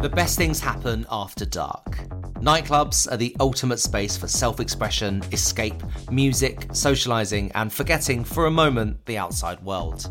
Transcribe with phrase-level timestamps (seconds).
[0.00, 1.98] The best things happen after dark.
[2.40, 5.74] Nightclubs are the ultimate space for self expression, escape,
[6.10, 10.08] music, socialising, and forgetting for a moment the outside world.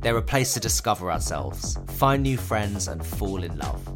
[0.00, 3.86] They're a place to discover ourselves, find new friends, and fall in love.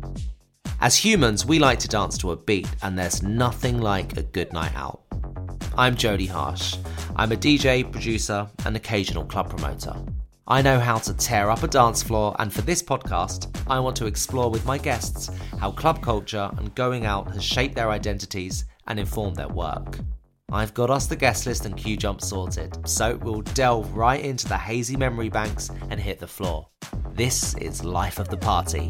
[0.82, 4.52] As humans, we like to dance to a beat, and there's nothing like a good
[4.52, 5.04] night out.
[5.74, 6.76] I'm Jodie Harsh.
[7.16, 9.94] I'm a DJ, producer, and occasional club promoter.
[10.46, 13.94] I know how to tear up a dance floor, and for this podcast, I want
[13.96, 18.64] to explore with my guests how club culture and going out has shaped their identities
[18.86, 19.98] and informed their work.
[20.50, 24.48] I've got us the guest list and queue jump sorted, so we'll delve right into
[24.48, 26.66] the hazy memory banks and hit the floor.
[27.12, 28.88] This is Life of the Party.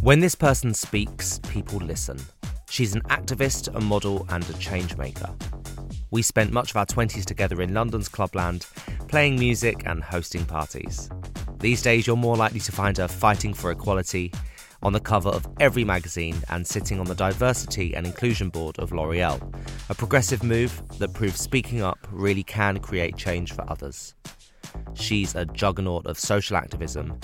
[0.00, 2.18] When this person speaks, people listen.
[2.70, 5.30] She's an activist, a model, and a changemaker.
[6.10, 8.66] We spent much of our 20s together in London's clubland,
[9.08, 11.10] playing music and hosting parties.
[11.58, 14.32] These days, you're more likely to find her fighting for equality
[14.82, 18.92] on the cover of every magazine and sitting on the diversity and inclusion board of
[18.92, 19.40] L'Oreal,
[19.90, 24.14] a progressive move that proves speaking up really can create change for others.
[24.94, 27.18] She's a juggernaut of social activism.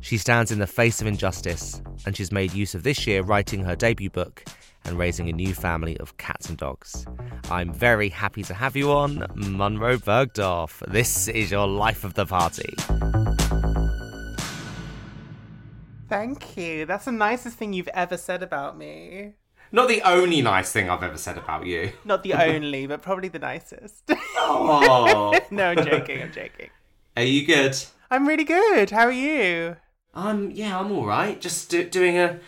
[0.00, 3.64] She stands in the face of injustice, and she's made use of this year writing
[3.64, 4.44] her debut book
[4.86, 7.06] and raising a new family of cats and dogs.
[7.50, 10.80] I'm very happy to have you on, Munroe Bergdorf.
[10.90, 12.74] This is your life of the party.
[16.08, 16.86] Thank you.
[16.86, 19.34] That's the nicest thing you've ever said about me.
[19.72, 21.92] Not the only nice thing I've ever said about you.
[22.04, 24.10] Not the only, but probably the nicest.
[24.48, 26.22] Oh, no, I'm joking.
[26.22, 26.70] I'm joking.
[27.16, 27.76] are you good?
[28.12, 28.90] I'm really good.
[28.90, 29.76] How are you?
[30.14, 31.40] Um, yeah, I'm all right.
[31.40, 32.38] Just do- doing a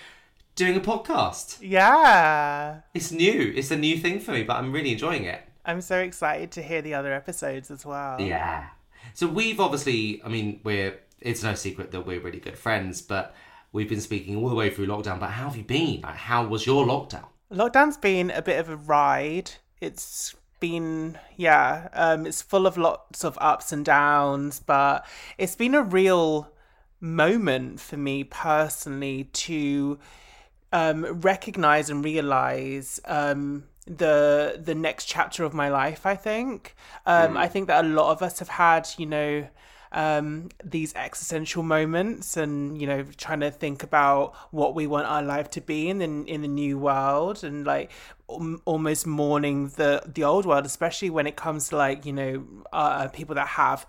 [0.58, 1.58] doing a podcast.
[1.62, 2.80] Yeah.
[2.92, 3.52] It's new.
[3.56, 5.40] It's a new thing for me, but I'm really enjoying it.
[5.64, 8.20] I'm so excited to hear the other episodes as well.
[8.20, 8.66] Yeah.
[9.14, 10.98] So we've obviously, I mean, we're.
[11.20, 13.34] It's no secret that we're really good friends, but
[13.72, 15.18] we've been speaking all the way through lockdown.
[15.18, 16.02] But how have you been?
[16.02, 17.26] Like, how was your lockdown?
[17.52, 19.52] Lockdown's been a bit of a ride.
[19.80, 25.06] It's been yeah, um, it's full of lots of ups and downs, but
[25.38, 26.52] it's been a real
[27.00, 29.98] moment for me personally to
[30.72, 36.04] um, recognize and realize um, the the next chapter of my life.
[36.06, 36.74] I think
[37.06, 39.48] um, I think that a lot of us have had you know
[39.92, 45.22] um, these existential moments and you know trying to think about what we want our
[45.22, 47.90] life to be in the, in the new world and like
[48.28, 52.44] um, almost mourning the the old world especially when it comes to like you know
[52.72, 53.86] uh, people that have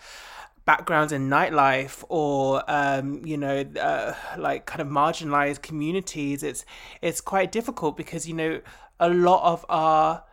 [0.70, 6.64] backgrounds in nightlife or um, you know uh, like kind of marginalized communities it's
[7.02, 8.62] it's quite difficult because you know
[9.00, 10.24] a lot of our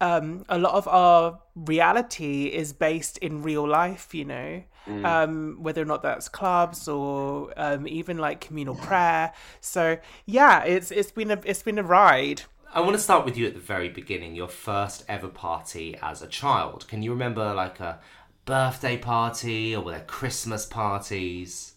[0.00, 4.62] um, a lot of our reality is based in real life, you know,
[5.04, 9.32] um, whether or not that's clubs or um, even like communal prayer.
[9.60, 12.42] So yeah, it's it's been a it's been a ride.
[12.72, 14.34] I want to start with you at the very beginning.
[14.34, 16.86] Your first ever party as a child.
[16.88, 18.00] Can you remember like a
[18.44, 21.74] birthday party or were there Christmas parties?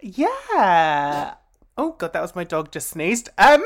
[0.00, 1.34] Yeah.
[1.76, 3.28] Oh god, that was my dog just sneezed.
[3.38, 3.62] Um.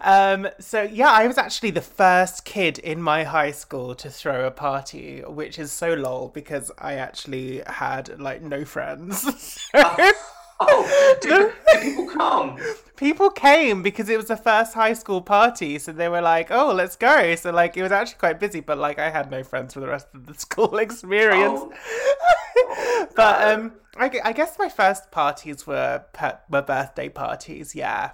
[0.00, 0.48] um.
[0.60, 4.50] So yeah, I was actually the first kid in my high school to throw a
[4.50, 9.68] party, which is so lol because I actually had like no friends.
[10.70, 12.58] Oh, did, did people come?
[12.96, 16.72] People came because it was the first high school party, so they were like, "Oh,
[16.72, 19.74] let's go!" So like, it was actually quite busy, but like, I had no friends
[19.74, 21.60] for the rest of the school experience.
[21.62, 23.08] Oh.
[23.16, 27.74] but um, I, I guess my first parties were pe- were birthday parties.
[27.74, 28.12] Yeah,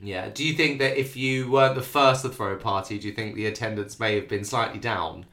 [0.00, 0.28] Yeah.
[0.28, 3.14] Do you think that if you weren't the first to throw a party, do you
[3.14, 5.26] think the attendance may have been slightly down?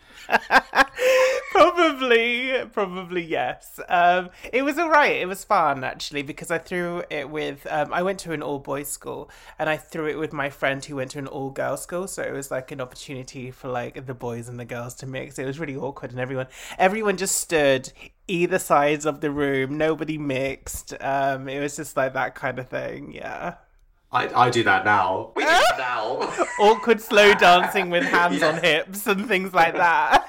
[1.51, 3.79] probably, probably yes.
[3.89, 5.15] Um, it was alright.
[5.15, 7.65] It was fun actually because I threw it with.
[7.69, 10.83] Um, I went to an all boys school and I threw it with my friend
[10.83, 12.07] who went to an all girls school.
[12.07, 15.39] So it was like an opportunity for like the boys and the girls to mix.
[15.39, 16.47] It was really awkward and everyone,
[16.77, 17.91] everyone just stood
[18.27, 19.77] either sides of the room.
[19.77, 20.93] Nobody mixed.
[21.01, 23.11] Um, it was just like that kind of thing.
[23.11, 23.55] Yeah.
[24.11, 25.31] I, I do that now.
[25.35, 26.45] We do that now.
[26.59, 30.27] Awkward slow dancing with hands on hips and things like that.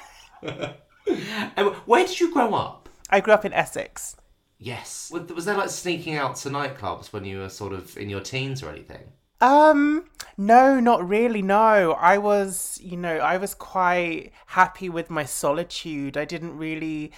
[1.56, 2.88] And where did you grow up?
[3.10, 4.16] I grew up in Essex.
[4.58, 5.10] Yes.
[5.12, 8.20] Was was there like sneaking out to nightclubs when you were sort of in your
[8.20, 9.12] teens or anything?
[9.40, 10.04] Um,
[10.36, 11.40] no, not really.
[11.40, 16.18] No, I was, you know, I was quite happy with my solitude.
[16.18, 17.10] I didn't really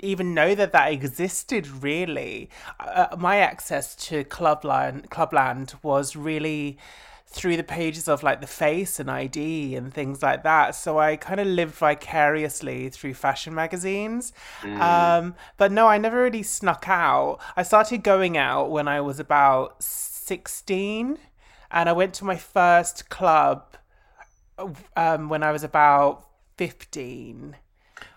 [0.00, 1.66] even know that that existed.
[1.82, 6.78] Really, uh, my access to Clubland, Clubland was really
[7.36, 10.74] through the pages of like the face and ID and things like that.
[10.74, 14.32] So I kind of lived vicariously through fashion magazines.
[14.80, 17.38] Um, but no, I never really snuck out.
[17.54, 21.18] I started going out when I was about 16
[21.70, 23.76] and I went to my first club
[24.96, 27.56] um, when I was about 15.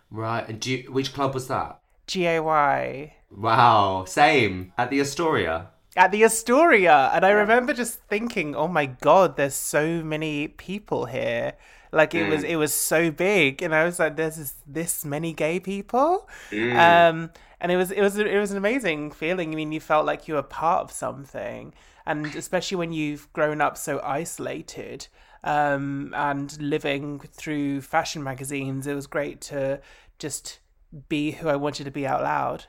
[0.09, 0.47] Right.
[0.47, 1.81] And do you, which club was that?
[2.07, 3.15] GAY.
[3.29, 4.05] Wow.
[4.07, 5.71] Same at the Astoria.
[5.95, 7.09] At the Astoria.
[7.13, 11.53] And I remember just thinking, oh my god, there's so many people here.
[11.91, 15.33] Like it was it was so big and I was like, there's this, this many
[15.33, 16.29] gay people?
[16.77, 19.51] Um and it was it was it was an amazing feeling.
[19.51, 21.73] I mean you felt like you were part of something.
[22.05, 25.07] And especially when you've grown up so isolated
[25.43, 29.81] um and living through fashion magazines, it was great to
[30.19, 30.59] just
[31.07, 32.65] be who I wanted to be out loud.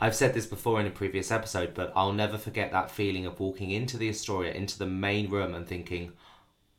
[0.00, 3.38] I've said this before in a previous episode, but I'll never forget that feeling of
[3.40, 6.12] walking into the Astoria, into the main room, and thinking,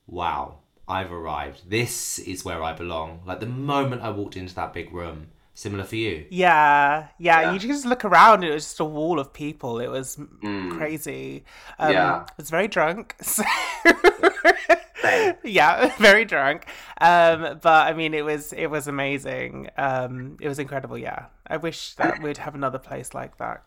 [0.08, 1.70] wow, I've arrived.
[1.70, 3.22] This is where I belong.
[3.26, 5.28] Like the moment I walked into that big room.
[5.54, 6.26] Similar for you.
[6.30, 7.52] Yeah, yeah, Yeah.
[7.52, 9.80] You just look around; it was just a wall of people.
[9.82, 11.44] It was m crazy.
[11.78, 12.26] Um, Yeah.
[12.30, 13.16] I was very drunk.
[13.22, 13.44] So
[15.02, 15.36] Same.
[15.44, 16.66] yeah, very drunk.
[17.00, 19.70] Um, but I mean, it was it was amazing.
[19.78, 20.98] Um, it was incredible.
[20.98, 23.64] Yeah, I wish that we'd have another place like that.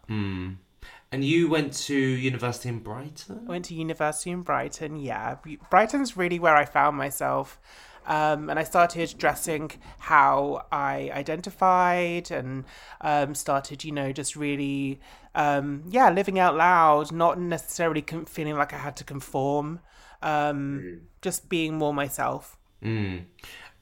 [1.10, 3.44] And you went to university in Brighton?
[3.46, 4.96] I went to university in Brighton.
[4.96, 5.36] Yeah,
[5.68, 7.60] Brighton's really where I found myself.
[8.06, 12.64] Um, and I started dressing how I identified and
[13.00, 15.00] um, started, you know, just really,
[15.34, 19.80] um, yeah, living out loud, not necessarily feeling like I had to conform,
[20.22, 22.56] um, just being more myself.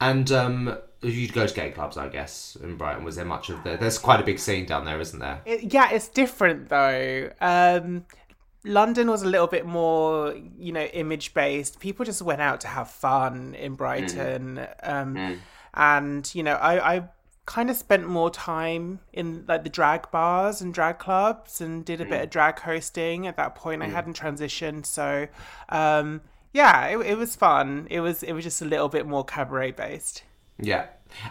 [0.01, 3.05] And um, you'd go to gay clubs, I guess, in Brighton.
[3.05, 3.77] Was there much of the?
[3.77, 5.41] There's quite a big scene down there, isn't there?
[5.45, 7.31] It, yeah, it's different though.
[7.41, 8.07] Um,
[8.65, 11.81] London was a little bit more, you know, image based.
[11.81, 15.39] People just went out to have fun in Brighton, um,
[15.75, 17.09] and you know, I, I
[17.51, 22.01] kind of spent more time in like the drag bars and drag clubs, and did
[22.01, 23.27] a bit of drag hosting.
[23.27, 25.27] At that point, I hadn't transitioned, so
[25.69, 26.21] um,
[26.53, 27.89] yeah, it, it was fun.
[27.91, 30.23] It was it was just a little bit more cabaret based.
[30.61, 30.87] Yeah.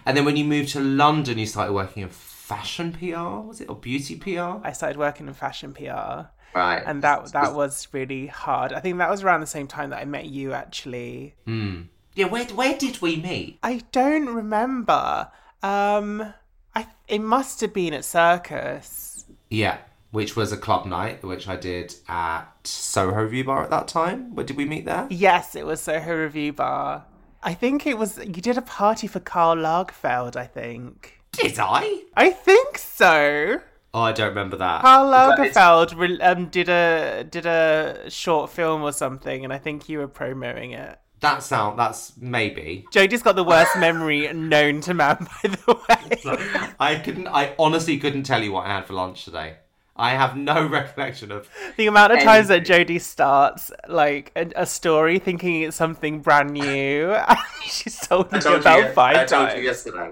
[0.05, 3.69] And then when you moved to London, you started working in fashion PR, was it,
[3.69, 4.59] or beauty PR?
[4.67, 6.27] I started working in fashion PR.
[6.53, 6.81] Right.
[6.85, 8.73] and that that was really hard.
[8.73, 10.51] I think that was around the same time that I met you.
[10.51, 12.25] Actually, Yeah.
[12.25, 13.59] Where where did we meet?
[13.63, 15.29] I don't remember.
[15.63, 16.33] Um,
[16.75, 19.25] I it must have been at Circus.
[19.49, 19.77] Yeah.
[20.11, 24.33] Which was a club night, which I did at Soho View Bar at that time.
[24.33, 25.05] Where did we meet there?
[25.11, 27.05] Yes, it was Soho Revue Bar.
[27.43, 30.35] I think it was you did a party for Karl Lagerfeld.
[30.35, 31.21] I think.
[31.31, 32.03] Did I?
[32.15, 33.61] I think so.
[33.93, 34.81] Oh, I don't remember that.
[34.81, 39.57] Karl But Lagerfeld re- um, did a did a short film or something, and I
[39.59, 40.99] think you were promoting it.
[41.21, 41.77] That sound.
[41.77, 42.85] That's maybe.
[42.93, 46.69] Jodie's got the worst memory known to man, by the way.
[46.79, 47.27] I couldn't.
[47.27, 49.55] I honestly couldn't tell you what I had for lunch today.
[49.97, 51.49] I have no recollection of.
[51.75, 52.95] The amount of times that Anything.
[52.97, 57.17] Jodie starts like a, a story thinking it's something brand new,
[57.65, 59.59] she's told me told, about you, five I told times.
[59.59, 60.11] you yesterday.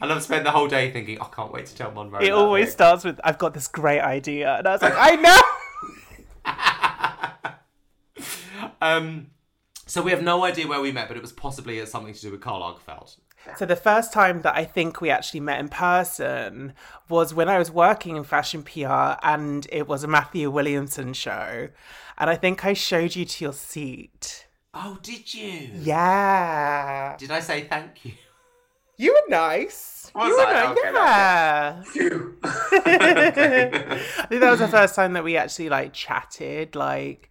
[0.00, 2.20] And I've spent the whole day thinking, I can't wait to tell Munroe.
[2.20, 5.16] it always bit." starts with, "I've got this great idea," and I was like, "I
[5.16, 5.40] know."
[8.80, 9.28] Um,
[9.94, 12.32] so we have no idea where we met, but it was possibly something to do
[12.32, 13.16] with Karl Lagerfeld.
[13.56, 16.72] So the first time that I think we actually met in person
[17.08, 21.68] was when I was working in fashion PR, and it was a Matthew Williamson show,
[22.18, 24.48] and I think I showed you to your seat.
[24.74, 25.70] Oh, did you?
[25.74, 28.14] Yeah, Did I say thank you?
[28.96, 30.10] you were nice.
[30.12, 30.52] Was you were I?
[30.52, 30.78] nice.
[30.78, 31.82] Okay, yeah.
[31.84, 32.38] Phew.
[32.44, 37.30] I think that was the first time that we actually like chatted, like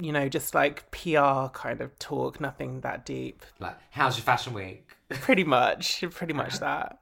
[0.00, 3.44] you know, just like PR kind of talk, nothing that deep.
[3.58, 4.88] Like, how's your fashion week?
[5.08, 6.98] Pretty much, pretty much that.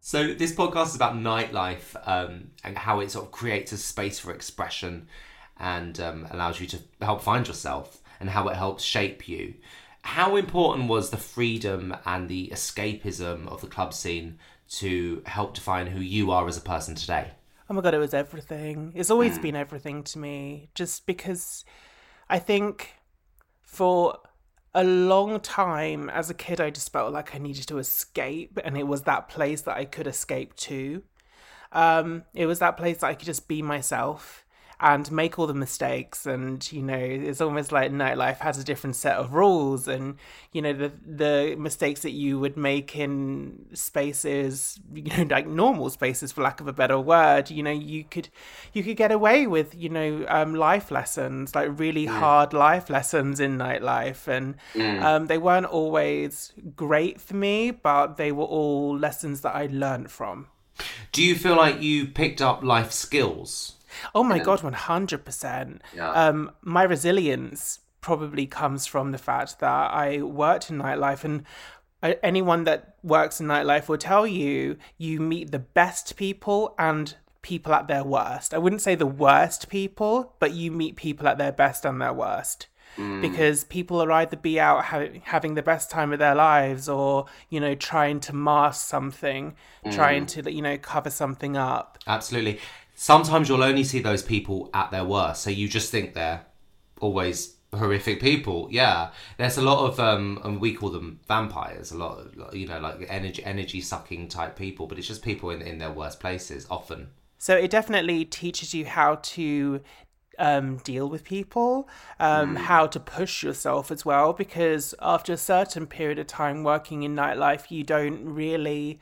[0.00, 4.18] So this podcast is about nightlife um, and how it sort of creates a space
[4.18, 5.08] for expression
[5.58, 9.54] and um, allows you to help find yourself and how it helps shape you.
[10.02, 14.38] How important was the freedom and the escapism of the club scene
[14.70, 17.32] to help define who you are as a person today?
[17.70, 18.92] Oh my god, it was everything.
[18.94, 20.70] It's always been everything to me.
[20.74, 21.66] Just because
[22.28, 22.94] I think
[23.60, 24.18] for
[24.74, 28.78] a long time as a kid, I just felt like I needed to escape, and
[28.78, 31.02] it was that place that I could escape to.
[31.72, 34.46] Um, it was that place that I could just be myself
[34.80, 38.94] and make all the mistakes and you know it's almost like nightlife has a different
[38.94, 40.16] set of rules and
[40.52, 45.90] you know the the mistakes that you would make in spaces you know like normal
[45.90, 48.28] spaces for lack of a better word you know you could
[48.72, 52.10] you could get away with you know um, life lessons like really mm.
[52.10, 55.02] hard life lessons in nightlife and mm.
[55.02, 60.12] um, they weren't always great for me but they were all lessons that I learned
[60.12, 60.46] from
[61.10, 63.74] do you feel like you picked up life skills
[64.14, 65.82] Oh my god, one hundred percent.
[65.98, 71.44] Um, my resilience probably comes from the fact that I worked in nightlife and
[72.02, 77.72] anyone that works in nightlife will tell you you meet the best people and people
[77.72, 78.54] at their worst.
[78.54, 82.12] I wouldn't say the worst people, but you meet people at their best and their
[82.12, 82.66] worst.
[82.96, 83.20] Mm.
[83.20, 87.26] Because people are either be out ha- having the best time of their lives, or
[87.50, 89.94] you know, trying to mask something, mm.
[89.94, 91.98] trying to you know cover something up.
[92.06, 92.60] Absolutely
[92.98, 95.42] sometimes you'll only see those people at their worst.
[95.42, 96.44] So you just think they're
[97.00, 98.68] always horrific people.
[98.72, 101.92] Yeah, there's a lot of um, and we call them vampires.
[101.92, 104.88] A lot, of, you know, like energy energy sucking type people.
[104.88, 107.10] But it's just people in in their worst places often.
[107.38, 109.80] So it definitely teaches you how to
[110.40, 111.88] um, deal with people,
[112.18, 112.58] um, mm.
[112.58, 117.14] how to push yourself as well, because after a certain period of time working in
[117.14, 118.98] nightlife, you don't really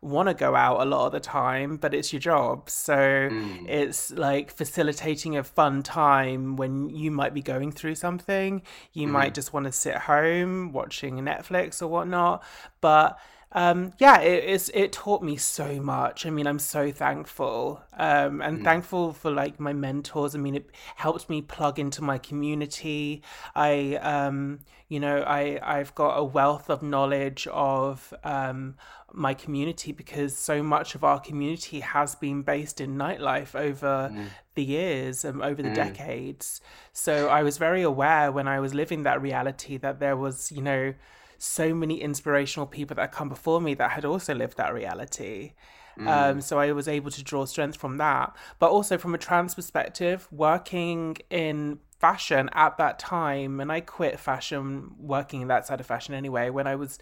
[0.00, 2.70] want to go out a lot of the time, but it's your job.
[2.70, 3.68] So mm.
[3.68, 8.62] it's like facilitating a fun time when you might be going through something.
[8.92, 9.10] You mm.
[9.10, 12.44] might just want to sit home watching Netflix or whatnot.
[12.80, 13.18] But
[13.52, 16.26] um, yeah, it, it's it taught me so much.
[16.26, 18.64] I mean, I'm so thankful um, and mm.
[18.64, 20.34] thankful for like my mentors.
[20.34, 23.22] I mean, it helped me plug into my community.
[23.54, 28.74] I, um, you know, I I've got a wealth of knowledge of um,
[29.14, 34.26] my community because so much of our community has been based in nightlife over mm.
[34.56, 35.74] the years and over the mm.
[35.74, 36.60] decades.
[36.92, 40.60] So I was very aware when I was living that reality that there was, you
[40.60, 40.92] know
[41.38, 45.52] so many inspirational people that come before me that had also lived that reality.
[45.98, 46.06] Mm.
[46.06, 48.36] Um, so I was able to draw strength from that.
[48.58, 54.18] But also from a trans perspective, working in fashion at that time, and I quit
[54.18, 56.98] fashion, working in that side of fashion anyway, when I was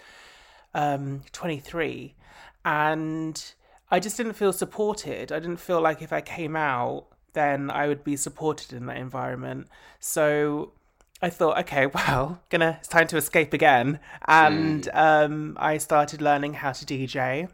[0.75, 2.15] um, 23.
[2.65, 3.53] And
[3.91, 5.33] I just didn't feel supported.
[5.33, 8.97] I didn't feel like if I came out, then I would be supported in that
[8.97, 9.69] environment.
[10.01, 10.73] So
[11.23, 14.97] I thought, okay, well, gonna it's time to escape again, and mm.
[14.97, 17.49] um, I started learning how to DJ,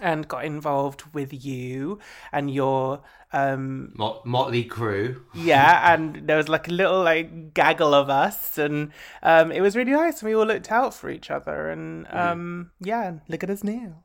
[0.00, 1.98] and got involved with you
[2.32, 5.22] and your um, Mot- motley crew.
[5.34, 9.76] yeah, and there was like a little like gaggle of us, and um, it was
[9.76, 10.20] really nice.
[10.20, 12.16] And we all looked out for each other, and mm.
[12.16, 14.04] um, yeah, look at us now.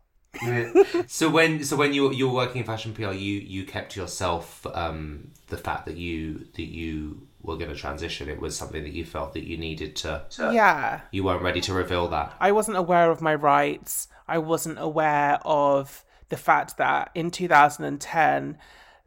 [1.08, 4.66] so when so when you you were working in fashion PR, you you kept yourself
[4.74, 8.30] um, the fact that you that you were going to transition.
[8.30, 10.50] It was something that you felt that you needed to, to.
[10.50, 11.02] Uh, yeah.
[11.12, 12.36] You weren't ready to reveal that.
[12.40, 14.10] I wasn't aware of my rights.
[14.28, 18.58] I wasn't aware of the fact that in 2010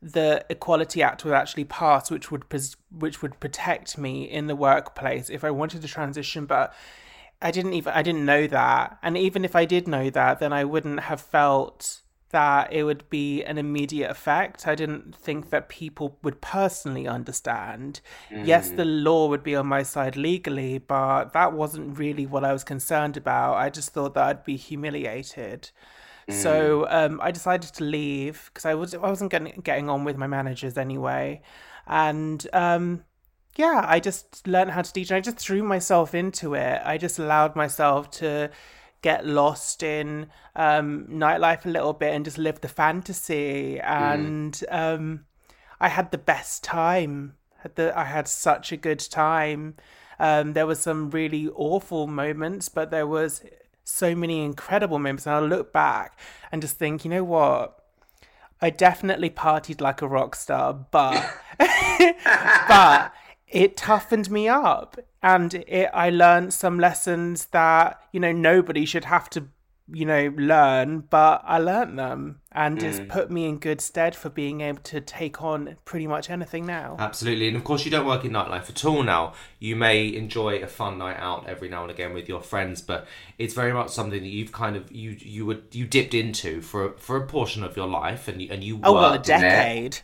[0.03, 2.45] the Equality Act was actually passed, which would
[2.91, 6.47] which would protect me in the workplace if I wanted to transition.
[6.47, 6.73] But
[7.43, 10.55] I didn't even I didn't know that, and even if I did know that, then
[10.55, 14.67] I wouldn't have felt that it would be an immediate effect.
[14.67, 18.01] I didn't think that people would personally understand.
[18.31, 18.47] Mm.
[18.47, 22.53] Yes, the law would be on my side legally, but that wasn't really what I
[22.53, 23.55] was concerned about.
[23.55, 25.71] I just thought that I'd be humiliated.
[26.29, 26.35] Mm.
[26.35, 30.17] So um, I decided to leave because I was I wasn't getting getting on with
[30.17, 31.43] my managers anyway,
[31.87, 33.05] and um,
[33.57, 35.11] yeah, I just learned how to teach.
[35.11, 36.81] And I just threw myself into it.
[36.85, 38.51] I just allowed myself to
[39.03, 40.27] get lost in
[40.57, 43.81] um, nightlife a little bit and just live the fantasy.
[43.83, 43.85] Mm.
[43.85, 44.67] And mm.
[44.73, 45.25] um,
[45.81, 47.35] I had the best time.
[47.59, 49.77] Had the, I had such a good time.
[50.19, 53.43] Um, there was some really awful moments, but there was
[53.85, 55.27] so many incredible moments.
[55.27, 56.19] And I look back
[56.53, 57.77] and just think, you know what?
[58.63, 61.15] I definitely partied like a rock star, but
[61.59, 63.13] but
[63.51, 69.05] it toughened me up and it, I learned some lessons that you know nobody should
[69.07, 69.49] have to
[69.93, 72.83] you know, learn, but I learned them and Mm.
[72.85, 76.65] it's put me in good stead for being able to take on pretty much anything
[76.65, 76.95] now.
[77.01, 79.33] Absolutely, and of course you don't work in nightlife at all now.
[79.59, 83.09] You may enjoy a fun night out every now and again with your friends, but
[83.37, 86.93] it's very much something that you've kind of you you were you dipped into for
[86.97, 89.43] for a portion of your life, and you and you oh, well, a worked in
[89.43, 90.03] it.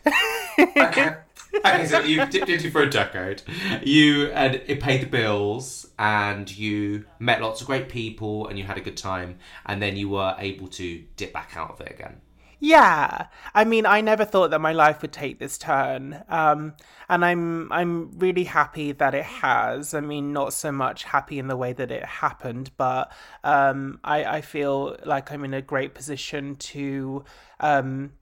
[0.57, 1.17] decade.
[1.65, 1.85] okay.
[1.85, 3.41] so you dipped into for a decade.
[3.83, 8.65] You and it paid the bills, and you met lots of great people, and you
[8.65, 11.91] had a good time, and then you were able to dip back out of it
[11.91, 12.21] again.
[12.59, 16.73] Yeah, I mean, I never thought that my life would take this turn, um,
[17.07, 19.93] and I'm I'm really happy that it has.
[19.93, 23.11] I mean, not so much happy in the way that it happened, but
[23.43, 27.23] um, I I feel like I'm in a great position to
[27.59, 28.13] um,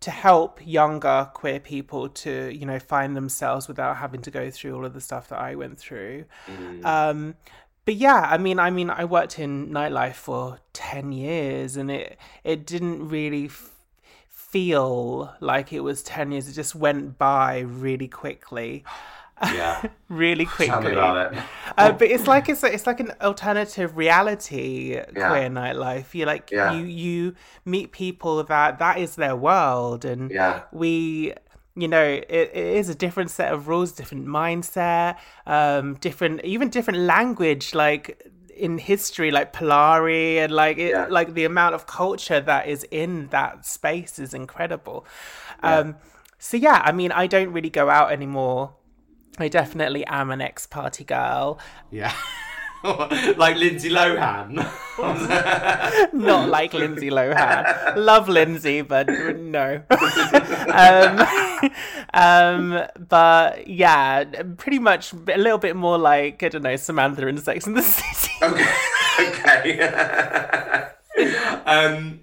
[0.00, 4.74] to help younger queer people to you know find themselves without having to go through
[4.76, 6.24] all of the stuff that I went through.
[6.84, 7.34] Um,
[7.84, 12.18] but yeah, I mean, I mean, I worked in nightlife for ten years, and it
[12.44, 13.70] it didn't really f-
[14.28, 16.48] feel like it was ten years.
[16.48, 18.84] It just went by really quickly,
[19.42, 20.66] Yeah, really quickly.
[20.66, 21.38] tell me about it.
[21.76, 25.28] Uh, but it's like it's it's like an alternative reality Yeah.
[25.28, 26.14] queer nightlife.
[26.14, 26.72] You like Yeah.
[26.72, 30.62] you you meet people that that is their world, and Yeah.
[30.72, 31.34] we
[31.76, 35.16] you know it, it is a different set of rules, different mindset,
[35.46, 37.74] um, different even different language.
[37.74, 38.26] Like
[38.56, 41.06] in history, like Polari, and like it, Yeah.
[41.08, 45.06] like the amount of culture that is in that space is incredible.
[45.62, 45.94] Um,
[46.40, 48.72] so yeah, I mean, I don't really go out anymore.
[49.38, 51.58] I definitely am an ex-party girl.
[51.90, 52.12] Yeah.
[53.36, 54.54] like Lindsay Lohan.
[56.12, 57.96] Not like Lindsay Lohan.
[57.96, 59.82] Love Lindsay, but no.
[60.72, 61.26] um,
[62.14, 64.24] um, but yeah,
[64.56, 67.82] pretty much a little bit more like I don't know Samantha in Sex and the
[67.82, 68.32] City.
[68.42, 68.68] Okay.
[69.18, 70.88] okay.
[71.66, 72.20] um,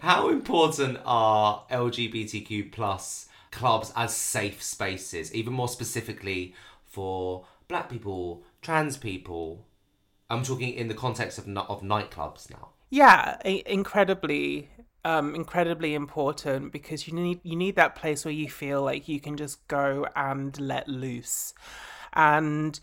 [0.00, 3.25] how important are LGBTQ plus
[3.56, 9.66] clubs as safe spaces, even more specifically for black people, trans people?
[10.30, 12.70] I'm talking in the context of of nightclubs now.
[12.90, 14.68] yeah, incredibly,
[15.04, 19.20] um, incredibly important because you need you need that place where you feel like you
[19.20, 21.54] can just go and let loose,
[22.12, 22.78] and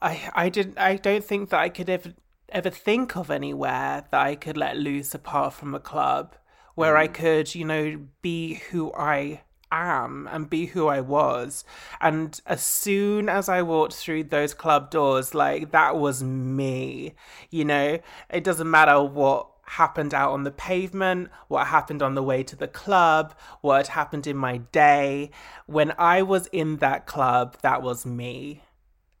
[0.00, 2.12] I I didn't I don't think that I could ever
[2.48, 6.34] ever think of anywhere that I could let loose apart from a club
[6.74, 11.64] where I could you know be who I am and be who I was.
[12.00, 17.14] And as soon as I walked through those club doors, like that was me.
[17.50, 17.98] You know,
[18.30, 22.56] it doesn't matter what happened out on the pavement, what happened on the way to
[22.56, 25.30] the club, what had happened in my day.
[25.66, 28.62] When I was in that club, that was me.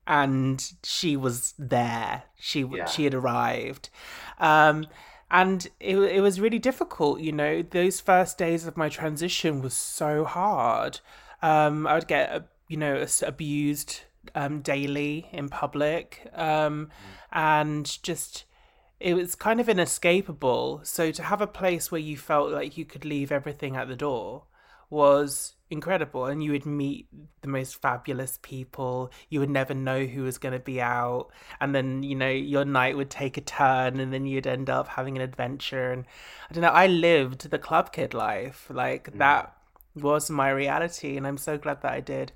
[0.06, 2.24] And she was there.
[2.38, 2.86] She Yeah.
[2.86, 3.88] she had arrived.
[4.38, 4.86] Um
[5.32, 9.74] and it, it was really difficult you know those first days of my transition was
[9.74, 11.00] so hard.
[11.42, 14.02] Um i would get you know abused
[14.36, 16.90] um daily in public um
[17.32, 18.44] and just
[19.02, 20.80] it was kind of inescapable.
[20.84, 23.96] So to have a place where you felt like you could leave everything at the
[23.96, 24.44] door
[24.90, 27.08] was incredible and you would meet
[27.40, 29.10] the most fabulous people.
[29.30, 31.28] You would never know who was going to be out
[31.60, 34.88] and then you know your night would take a turn and then you'd end up
[34.88, 36.04] having an adventure and
[36.50, 38.68] i don't know i lived the club kid life.
[38.70, 39.18] Like mm.
[39.18, 39.56] that
[39.94, 42.32] was my reality and i'm so glad that i did.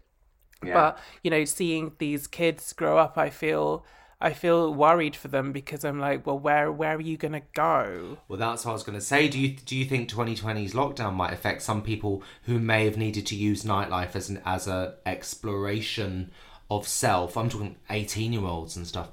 [0.64, 0.72] Yeah.
[0.72, 3.84] but you know seeing these kids grow up i feel
[4.20, 8.18] i feel worried for them because i'm like well where where are you to go
[8.28, 9.28] Well, that's what I was to say.
[9.28, 13.26] Do you do you think 2020's lockdown might affect some people who may have needed
[13.26, 16.30] to use nightlife as an as a exploration
[16.70, 17.36] of self?
[17.36, 19.10] I'm talking 18 year olds and stuff.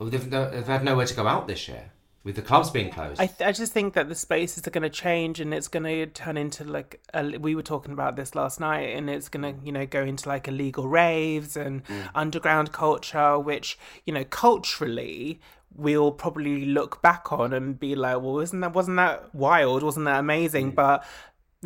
[0.00, 1.90] They've, they've had nowhere to go out this year
[2.26, 3.20] with the clubs being closed.
[3.20, 5.84] I, th- I just think that the spaces are going to change and it's going
[5.84, 9.42] to turn into like a, we were talking about this last night and it's going
[9.44, 12.10] to you know go into like illegal raves and mm.
[12.16, 15.40] underground culture which you know culturally
[15.76, 19.84] we'll probably look back on and be like well isn't that wasn't that wild?
[19.84, 20.72] Wasn't that amazing?
[20.72, 20.74] Mm.
[20.74, 21.04] But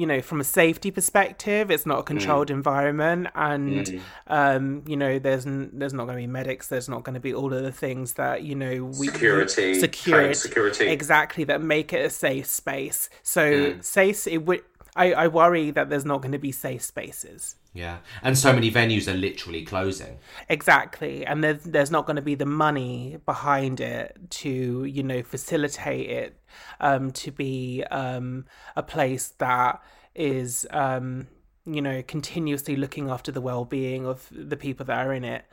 [0.00, 2.06] you know from a safety perspective it's not a mm.
[2.06, 4.00] controlled environment and mm.
[4.28, 7.20] um you know there's n- there's not going to be medics there's not going to
[7.20, 10.34] be all of the things that you know we Security, security.
[10.34, 10.86] security.
[10.88, 13.08] exactly that make it a safe space.
[13.22, 13.84] So mm.
[13.84, 14.62] safe it would
[14.96, 18.68] I, I worry that there's not going to be safe spaces yeah, and so many
[18.70, 20.18] venues are literally closing.
[20.48, 25.22] exactly and there's there's not going to be the money behind it to you know
[25.22, 26.40] facilitate it
[26.80, 28.44] um to be um
[28.76, 29.82] a place that
[30.14, 31.26] is um
[31.66, 35.44] you know continuously looking after the well-being of the people that are in it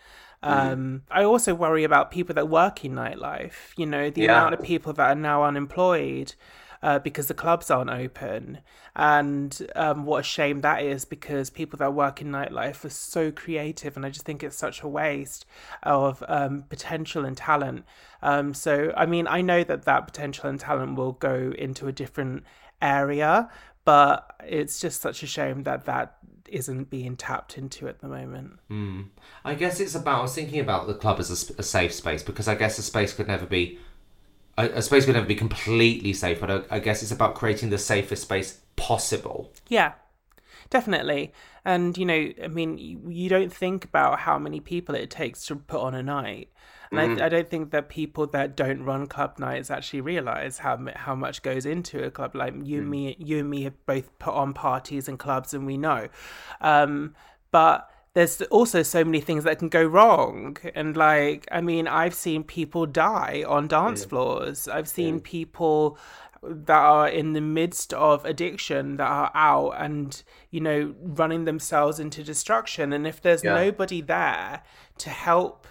[0.44, 3.74] Um, I also worry about people that work in nightlife.
[3.76, 4.26] You know, the Yeah.
[4.26, 6.36] amount of people that are now unemployed
[6.82, 8.60] uh, because the clubs aren't open,
[8.96, 13.32] and um, what a shame that is because people that work in nightlife are so
[13.32, 15.46] creative, and I just think it's such a waste
[15.84, 17.86] of um, potential and talent.
[18.22, 21.92] Um, so, I mean, I know that that potential and talent will go into a
[21.92, 22.44] different
[22.82, 23.50] area,
[23.86, 26.18] but it's just such a shame that that
[26.50, 28.54] isn't being tapped into at the moment.
[29.44, 30.20] I guess it's about.
[30.20, 32.84] I was thinking about the club as a, a safe space because I guess a
[32.84, 33.80] space could never be.
[34.58, 37.70] A, a space could never be completely safe, but I, I guess it's about creating
[37.70, 39.54] the safest space possible.
[39.68, 39.94] Yeah,
[40.70, 41.34] definitely.
[41.64, 45.46] And you know, I mean, you, you don't think about how many people it takes
[45.48, 46.50] to put on a night.
[46.90, 50.80] And I, I don't think that people that don't run club nights actually realize how
[50.96, 52.34] how much goes into a club.
[52.34, 55.66] Like you and me, you and me have both put on parties and clubs, and
[55.66, 56.08] we know.
[56.62, 57.14] Um,
[57.52, 62.16] but there's also so many things that can go wrong, and like I mean, I've
[62.16, 64.68] seen people die on dance floors.
[64.68, 66.00] I've seen people
[66.42, 72.00] that are in the midst of addiction that are out and you know running themselves
[72.00, 72.92] into destruction.
[72.92, 73.54] And if there's Yeah.
[73.54, 74.64] nobody there
[74.98, 75.68] to help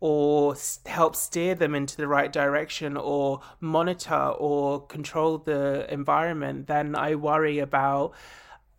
[0.00, 6.66] or s- help steer them into the right direction or monitor or control the environment
[6.68, 8.14] then i worry about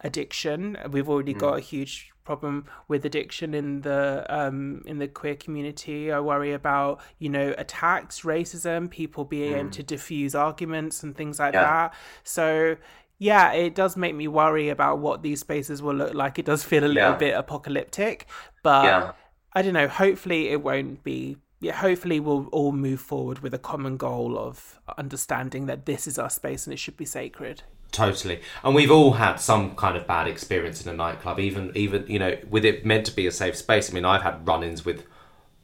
[0.03, 0.77] addiction.
[0.89, 1.39] We've already mm.
[1.39, 6.53] got a huge problem with addiction in the um in the queer community i worry
[6.53, 11.63] about you know attacks racism people being able to diffuse arguments and things like Yeah.
[11.63, 12.77] that so
[13.17, 16.63] yeah it does make me worry about what these spaces will look like it does
[16.63, 17.15] feel a little Yeah.
[17.17, 18.27] bit apocalyptic
[18.63, 19.11] but Yeah.
[19.53, 19.89] I don't know.
[19.89, 21.35] Hopefully, it won't be.
[21.59, 26.17] Yeah, hopefully, we'll all move forward with a common goal of understanding that this is
[26.17, 27.63] our space and it should be sacred.
[27.91, 32.05] Totally, and we've all had some kind of bad experience in a nightclub, even even
[32.07, 33.89] you know, with it meant to be a safe space.
[33.89, 35.05] I mean, I've had run-ins with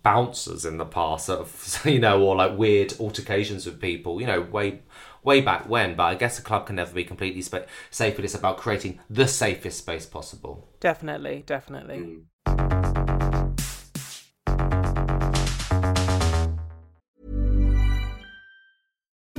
[0.03, 4.27] bouncers in the past, sort of, you know, or like weird altercations with people, you
[4.27, 4.81] know, way
[5.23, 5.95] way back when.
[5.95, 8.15] But I guess a club can never be completely spa- safe.
[8.15, 10.67] But it's about creating the safest space possible.
[10.79, 12.19] Definitely, definitely.
[12.47, 13.06] Mm.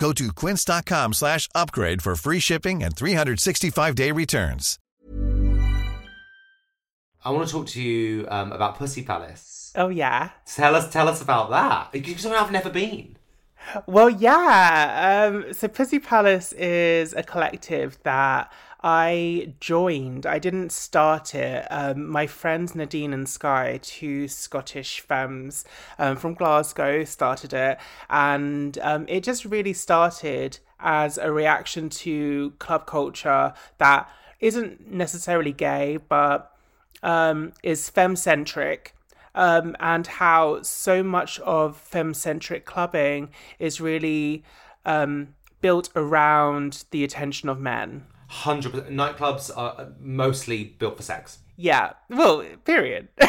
[0.00, 4.78] Go to quince.com slash upgrade for free shipping and 365-day returns.
[7.22, 9.72] I want to talk to you um, about Pussy Palace.
[9.76, 10.30] Oh, yeah.
[10.46, 11.92] Tell us, tell us about that.
[11.92, 13.18] Because I've never been.
[13.86, 15.30] Well, yeah.
[15.30, 18.50] Um, so Pussy Palace is a collective that
[18.82, 20.24] I joined.
[20.24, 21.66] I didn't start it.
[21.70, 25.64] Um, my friends Nadine and Sky, two Scottish femmes
[25.98, 32.52] um, from Glasgow, started it, and um, it just really started as a reaction to
[32.58, 36.56] club culture that isn't necessarily gay, but
[37.02, 38.94] um, is femme-centric
[39.34, 44.42] um, and how so much of femme-centric clubbing is really
[44.84, 48.06] um, built around the attention of men.
[48.30, 48.90] Hundred percent.
[48.90, 51.40] Nightclubs are mostly built for sex.
[51.56, 53.08] Yeah, well, period.
[53.20, 53.26] so,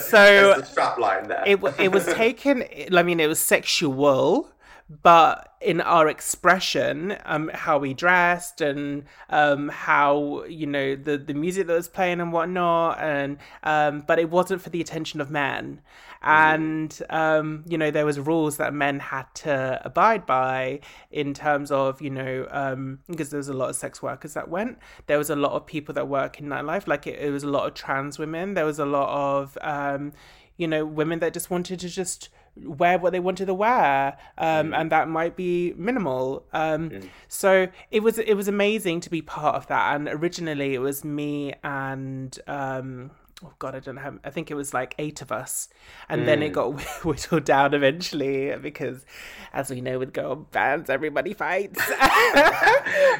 [0.00, 1.44] so the strap line there.
[1.46, 2.64] it it was taken.
[2.90, 4.48] I mean, it was sexual,
[4.88, 11.34] but in our expression, um, how we dressed and um, how you know the the
[11.34, 15.28] music that was playing and whatnot, and um, but it wasn't for the attention of
[15.28, 15.80] men.
[16.22, 21.72] And um, you know there was rules that men had to abide by in terms
[21.72, 24.78] of you know um, because there was a lot of sex workers that went.
[25.08, 26.86] There was a lot of people that work in nightlife.
[26.86, 28.54] Like it, it was a lot of trans women.
[28.54, 30.12] There was a lot of um,
[30.56, 32.28] you know women that just wanted to just
[32.64, 36.44] wear what they wanted to wear um, and that might be minimal.
[36.52, 39.94] Um, so it was it was amazing to be part of that.
[39.94, 43.10] And originally it was me and um,
[43.44, 44.18] oh god, I don't have.
[44.24, 45.68] I think it was like eight of us,
[46.08, 49.04] and then it got whittled down eventually because,
[49.52, 51.80] as we know with girl bands, everybody fights.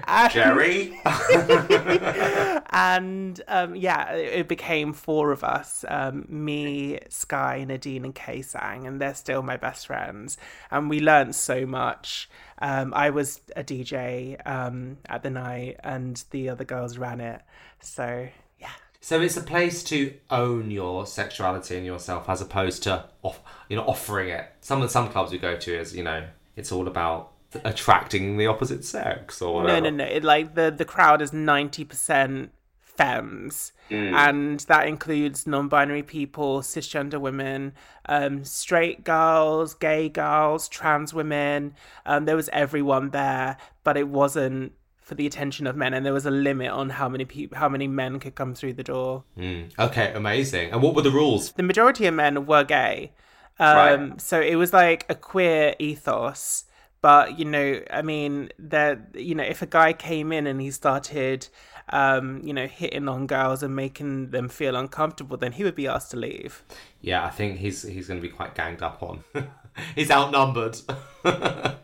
[0.09, 1.01] And- Jerry?
[2.71, 8.43] and um, yeah, it it became four of us um, me, Sky, Nadine, and Kay
[8.43, 10.39] sang, and they're still my best friends.
[10.71, 12.31] And we learned so much.
[12.59, 17.43] Um, I was a DJ um, at the night, and the other girls ran it.
[17.81, 18.29] So.
[19.01, 23.77] So it's a place to own your sexuality and yourself as opposed to off, you
[23.77, 24.47] know offering it.
[24.61, 26.25] Some of some clubs we go to is you know
[26.57, 27.33] it's all about
[27.65, 29.91] attracting the opposite sex or No, whatever.
[29.91, 30.05] no, no.
[30.05, 37.21] It, like the the crowd is ninety percent femmes, and that includes non-binary people, cisgender
[37.21, 37.75] women,
[38.07, 41.75] um, straight girls, gay girls, trans women.
[42.07, 44.73] Um, there was everyone there, but it wasn't
[45.07, 47.69] for the attention of men, and there was a limit on how many people, how
[47.69, 49.23] many men could come through the door.
[49.79, 50.73] Okay, amazing.
[50.73, 51.53] And what were the rules?
[51.53, 53.13] The majority of men were gay,
[53.61, 53.77] um,
[54.11, 54.21] Right.
[54.21, 56.65] so it was like a queer ethos.
[57.03, 60.73] But you know, I mean, that you know, if a guy came in and he
[60.73, 61.47] started,
[61.91, 65.87] um, you know, hitting on girls and making them feel uncomfortable, then he would be
[65.87, 66.65] asked to leave.
[67.01, 69.23] Yeah, I think he's he's going to be quite ganged up on.
[69.95, 70.81] he's outnumbered.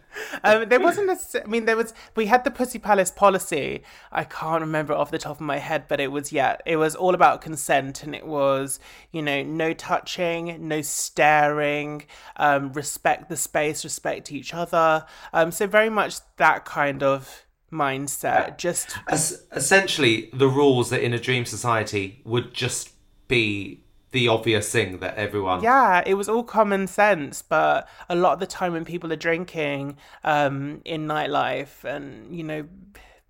[0.45, 1.95] Um, there wasn't a, I mean, there was.
[2.17, 3.83] We had the Pussy Palace policy.
[4.11, 6.95] I can't remember off the top of my head, but it was yeah, it was
[6.95, 12.05] all about consent, and it was you know no touching, no staring,
[12.37, 15.07] um, respect the space, respect each other.
[15.33, 18.59] Um, so very much that kind of mindset.
[18.59, 22.91] Just Es- essentially, the rules that in a dream society would just
[23.29, 23.82] be
[24.13, 25.63] the obvious thing that everyone.
[25.63, 29.17] Yeah, it was all common sense, but a lot of the time when people are
[29.17, 32.67] drinking um, in nightlife, and you know,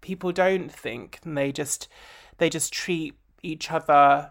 [0.01, 1.89] people don't think, and they just
[2.39, 4.31] they just treat each other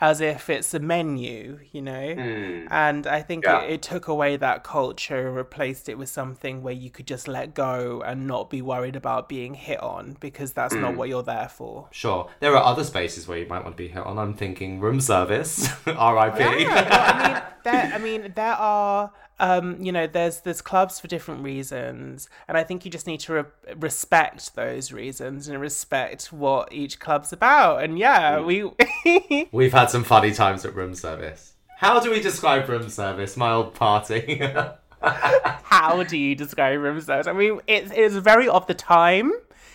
[0.00, 2.14] as if it's a menu, you know.
[2.14, 2.66] Hmm.
[2.70, 3.62] And I think Yeah.
[3.62, 7.26] it, it took away that culture and replaced it with something where you could just
[7.26, 10.98] let go and not be worried about being hit on because that's not hmm.
[10.98, 11.88] what you're there for.
[11.90, 14.18] Sure, there are other spaces where you might want to be hit on.
[14.18, 16.62] I'm thinking room service, R.I.P.
[16.62, 17.92] Yeah, I mean, there.
[17.94, 19.12] I mean, there are.
[19.38, 23.20] Um, you know, there's there's clubs for different reasons, and I think you just need
[23.20, 27.82] to re- respect those reasons and respect what each club's about.
[27.84, 28.70] And yeah, we.
[29.52, 31.52] We've had some funny times at room service.
[31.78, 33.36] How do we describe room service?
[33.36, 34.40] My old party.
[35.02, 37.26] how do you describe room service?
[37.26, 39.32] I mean, it's it's very of the time.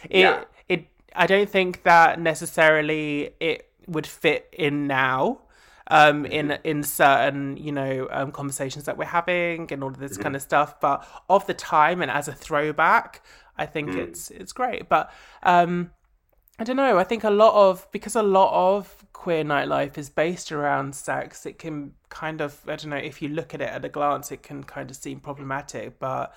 [0.10, 0.44] It Yeah.
[0.68, 0.88] it.
[1.16, 5.42] I don't think that necessarily it would fit in now.
[5.94, 10.16] Um, in in certain you know um, conversations that we're having and all of this
[10.16, 13.22] kind of stuff, but of the time and as a throwback,
[13.58, 14.88] I think it's it's great.
[14.88, 15.12] But
[15.44, 15.92] um,
[16.62, 16.98] I don't know.
[17.00, 21.46] I think a lot of because a lot of queer nightlife is based around sex.
[21.46, 24.32] It can kind of I don't know if you look at it at a glance,
[24.32, 26.00] it can kind of seem problematic.
[26.00, 26.34] But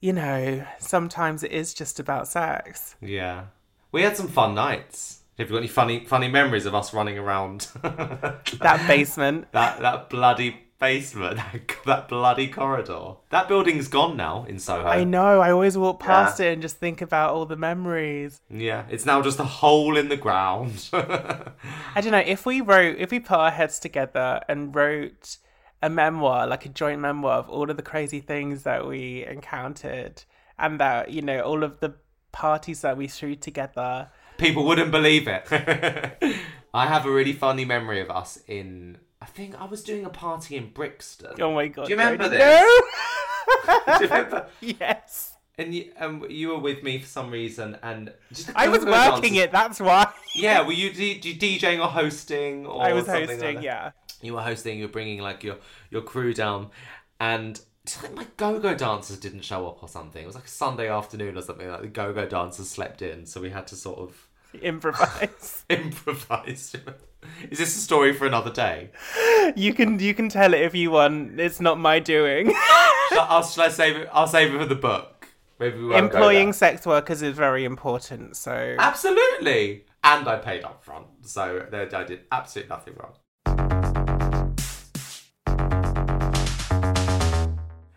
[0.00, 2.96] you know, sometimes it is just about sex.
[3.00, 3.46] yeah,
[3.92, 5.17] we had some fun nights.
[5.38, 9.46] Have you got any funny funny memories of us running around That basement.
[9.52, 13.14] that that bloody basement, that, that bloody corridor?
[13.30, 14.88] That building's gone now in Soho.
[14.88, 15.40] I know.
[15.40, 18.40] I always walk past it and just think about all the memories.
[18.50, 20.88] Yeah, it's now just a hole in the ground.
[20.92, 25.38] I don't know if we wrote, if we put our heads together and wrote
[25.80, 30.24] a memoir, like a joint memoir of all of the crazy things that we encountered,
[30.58, 31.94] and that you know all of the
[32.32, 34.10] parties that we threw together.
[34.38, 35.44] People wouldn't believe it.
[36.74, 38.98] I have a really funny memory of us in.
[39.20, 41.40] I think I was doing a party in Brixton.
[41.40, 41.86] Oh my god!
[41.86, 42.38] Do you remember no, this?
[42.38, 43.80] no.
[43.98, 44.46] Do you remember?
[44.60, 48.84] yes, And you, um, you were with me for some reason, and just I was
[48.84, 49.52] working dancers- it.
[49.52, 52.66] That's why Yeah, were you, d- you DJing or hosting?
[52.66, 53.54] Or I was something like hosting.
[53.56, 53.62] that?
[53.64, 53.90] yeah.
[54.22, 54.78] you were hosting.
[54.78, 55.56] You were bringing like your
[55.90, 56.70] your crew down,
[57.18, 60.22] and it's like my go-go dancers didn't show up or something.
[60.22, 61.66] It was like a Sunday afternoon or something.
[61.68, 65.64] Like the go-go dancers slept in, so we had to sort of Improvise.
[65.70, 66.74] improvise.
[67.50, 68.90] Is this a story for another day?
[69.56, 71.38] you can you can tell it if you want.
[71.38, 72.54] It's not my doing.
[73.10, 74.08] Shall, I'll, shall I save it?
[74.12, 75.28] I'll save it for the book.
[75.58, 78.36] Maybe we Employing sex workers is very important.
[78.36, 79.86] So Absolutely.
[80.04, 83.14] And I paid up front, so there, I did absolutely nothing wrong.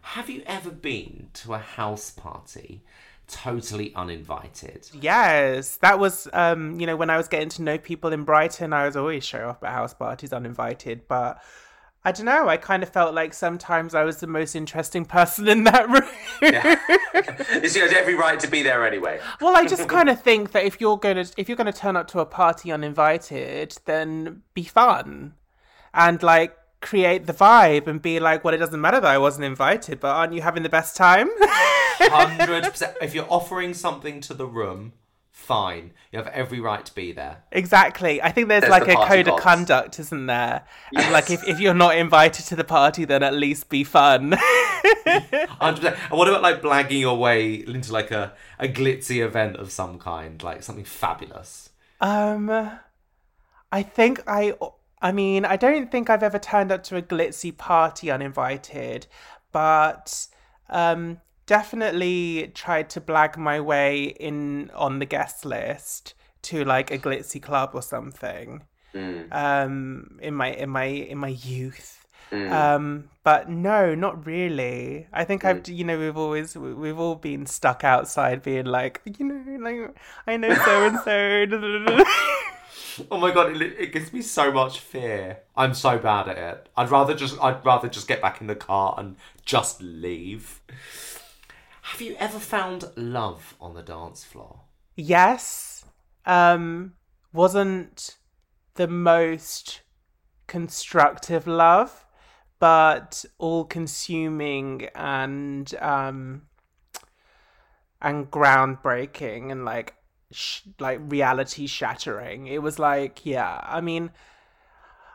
[0.02, 2.84] Have you ever been to a house party
[3.32, 4.90] totally uninvited?
[4.94, 8.74] Yes, that was um, you know, when I was getting to know people in Brighton,
[8.74, 11.42] I was always show up at house parties uninvited, but
[12.04, 12.50] I don't know.
[12.50, 16.10] I kind of felt like sometimes I was the most interesting person in that room.
[17.70, 19.20] she has every right to be there anyway.
[19.40, 22.08] well, I just kind of think that if you're gonna if you're gonna turn up
[22.10, 25.36] to a party uninvited, then be fun
[25.94, 29.46] and like create the vibe and be like, well, it doesn't matter that I wasn't
[29.46, 31.30] invited, but aren't you having the best time?
[32.10, 32.96] Hundred percent.
[33.02, 34.94] If you're offering something to the room,
[35.32, 35.92] fine.
[36.12, 37.44] You have every right to be there.
[37.52, 38.22] Exactly.
[38.22, 40.64] I think there's, There's like the a party code of conduct, isn't there?
[40.96, 44.32] And like if, if you're not invited to the party, then at least be fun.
[44.38, 45.98] Hundred percent.
[46.10, 50.00] And what about like blagging your way into like a, a glitzy event of some
[50.00, 51.70] kind, like something fabulous?
[52.02, 52.50] um,
[53.72, 54.54] I think I.
[55.04, 59.08] I mean, I don't think I've ever turned up to a glitzy party uninvited,
[59.52, 60.28] but
[60.70, 61.20] um,
[61.52, 67.42] definitely tried to blag my way in on the guest list to like a glitzy
[67.42, 68.64] club or something.
[69.34, 72.08] Um, in my in my in my youth.
[72.54, 75.08] Um, but no, not really.
[75.12, 79.26] I think I've, you know, we've always, we've all been stuck outside being like, you
[79.26, 79.94] know, like,
[80.26, 82.04] I know so and so.
[83.10, 85.40] Oh my god, it, it gives me so much fear.
[85.56, 86.70] I'm so bad at it.
[86.76, 90.62] I'd rather just I'd rather just get back in the car and just leave.
[91.92, 94.62] Have you ever found love on the dance floor?
[94.96, 95.84] Yes,
[96.26, 96.94] um,
[97.34, 98.18] wasn't
[98.76, 99.82] the most
[100.48, 102.06] constructive love,
[102.60, 106.44] but all consuming and, um,
[108.02, 109.96] and groundbreaking and like,
[110.32, 112.48] sh- like reality shattering.
[112.48, 114.12] It was like, yeah, I mean,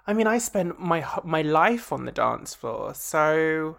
[0.06, 3.78] I mean, I spent my my life on the dance floor, so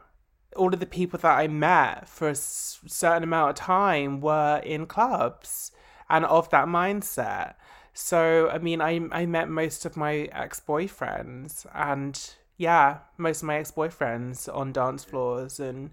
[0.56, 4.62] all of the people that I met for a s- certain amount of time were
[4.64, 5.72] in clubs
[6.10, 7.56] and of that mindset.
[7.94, 12.20] So, I mean, I I met most of my ex boyfriends, and
[12.58, 15.92] yeah, most of my ex boyfriends on dance floors, and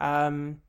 [0.00, 0.60] um,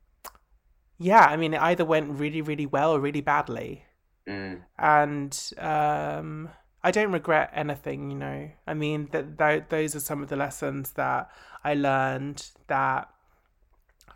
[0.98, 3.84] yeah, I mean, it either went really, really well or really badly
[4.26, 4.62] Mm.
[4.78, 6.48] and um,
[6.82, 8.10] I don't regret anything.
[8.10, 11.30] You know, I mean that th- those are some of the lessons that
[11.62, 13.10] I learned that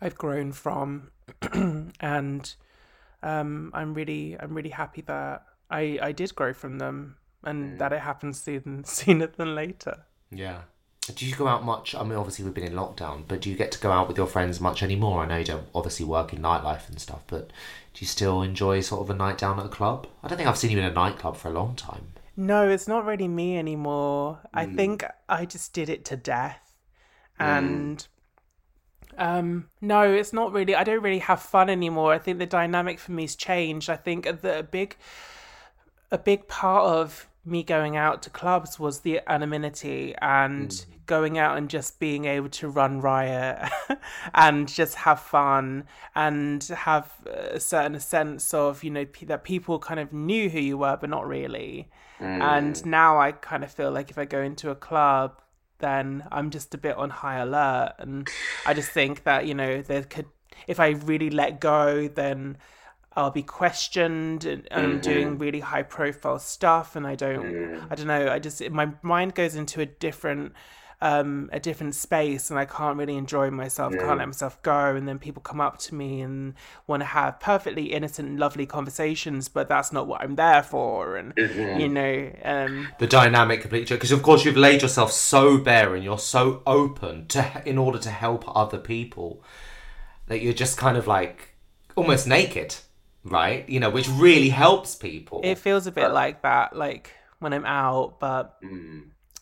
[0.01, 1.11] I've grown from,
[1.99, 2.53] and
[3.23, 7.77] um, I'm really I'm really happy that I I did grow from them and mm.
[7.79, 10.05] that it happened soon sooner than later.
[10.31, 10.61] Yeah.
[11.15, 11.95] Do you go out much?
[11.95, 14.17] I mean, obviously we've been in lockdown, but do you get to go out with
[14.17, 15.23] your friends much anymore?
[15.23, 18.81] I know you don't obviously work in nightlife and stuff, but do you still enjoy
[18.81, 20.05] sort of a night down at a club?
[20.21, 22.13] I don't think I've seen you in a nightclub for a long time.
[22.37, 24.39] No, it's not really me anymore.
[24.53, 24.75] I mm.
[24.75, 26.75] think I just did it to death.
[27.39, 27.45] Mm.
[27.45, 28.07] And
[29.19, 32.13] um no, it's not really I don't really have fun anymore.
[32.13, 33.89] I think the dynamic for me's changed.
[33.89, 34.95] I think the a big
[36.11, 41.57] a big part of me going out to clubs was the anonymity and going out
[41.57, 43.67] and just being able to run riot
[44.35, 45.83] and just have fun
[46.15, 50.59] and have a certain sense of you know pe- that people kind of knew who
[50.59, 54.39] you were but not really and now i kind of feel like if i go
[54.41, 55.41] into a club
[55.79, 57.93] then i'm just a bit on high alert.
[57.99, 58.27] And
[58.65, 60.27] i just think that you know there could
[60.67, 62.57] if i really let go then
[63.13, 65.37] I'll be questioned and, I'm doing mm-hmm.
[65.37, 67.87] really high profile stuff and I don't mm.
[67.89, 68.29] I don't know.
[68.29, 70.53] I just my mind goes into a different
[71.01, 74.95] um a different space and I can't really enjoy myself can't let myself go.
[74.95, 76.55] And then people come up to me and
[76.87, 81.15] want to have perfectly innocent lovely conversations but that's not what I'm there for.
[81.15, 85.95] And you know um The dynamic completely because of course you've laid yourself so bare
[85.95, 89.43] and you're so open to in order to help other people
[90.27, 91.55] that you're just kind of like
[91.95, 92.75] almost naked,
[93.23, 93.67] right?
[93.67, 95.41] You know, which really helps people.
[95.43, 98.57] It feels a bit like that, like when I'm out, but